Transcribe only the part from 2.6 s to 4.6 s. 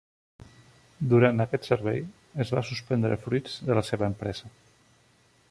suspendre Fruits de la seva empresa.